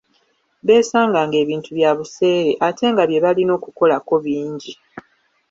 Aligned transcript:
Beesanga 0.65 1.19
ng'ebintu 1.27 1.69
bya 1.77 1.91
buseere 1.97 2.51
ate 2.67 2.85
nga 2.91 3.03
bye 3.09 3.23
balina 3.25 3.51
okukolako 3.57 4.13
bingi. 4.23 4.73